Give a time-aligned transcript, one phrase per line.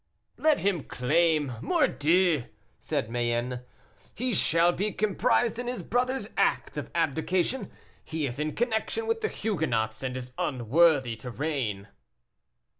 [0.39, 2.45] "Let him claim, mordieu!"
[2.79, 3.61] said Mayenne;
[4.15, 7.69] "he shall be comprised in his brother's act of abdication.
[8.03, 11.87] He is in connection with the Huguenots, and is unworthy to reign."